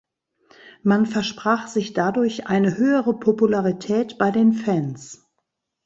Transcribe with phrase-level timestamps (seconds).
[0.81, 5.29] Man versprach sich dadurch eine höhere Popularität bei den Fans.